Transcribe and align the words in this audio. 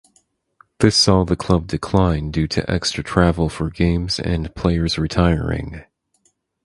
This 0.79 0.97
saw 0.97 1.25
the 1.25 1.35
club 1.35 1.67
decline 1.67 2.31
due 2.31 2.47
to 2.47 2.67
extra 2.67 3.03
travel 3.03 3.49
for 3.49 3.69
games 3.69 4.19
and 4.19 4.51
players 4.55 4.97
retiring. 4.97 5.83